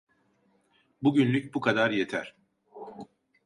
Bugünlük 1.01 1.53
bu 1.53 1.61
kadar 1.61 1.91
yeter. 1.91 2.35